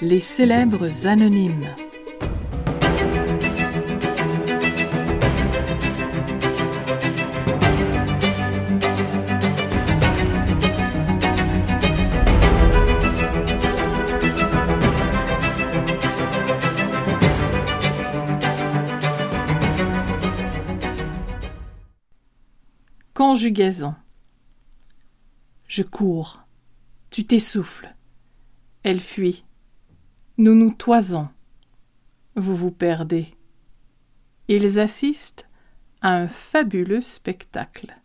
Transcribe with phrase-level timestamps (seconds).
[0.00, 1.68] Les célèbres anonymes.
[23.14, 23.94] Conjugaison.
[25.72, 26.42] Je cours.
[27.08, 27.94] Tu t'essouffles.
[28.82, 29.46] Elle fuit.
[30.36, 31.30] Nous nous toisons.
[32.36, 33.28] Vous vous perdez.
[34.48, 35.48] Ils assistent
[36.02, 37.96] à un fabuleux spectacle.